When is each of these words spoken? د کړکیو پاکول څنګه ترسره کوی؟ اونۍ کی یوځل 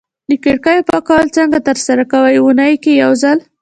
د 0.29 0.31
کړکیو 0.43 0.87
پاکول 0.89 1.25
څنګه 1.37 1.57
ترسره 1.67 2.03
کوی؟ 2.11 2.35
اونۍ 2.39 2.73
کی 2.83 2.91
یوځل 3.03 3.37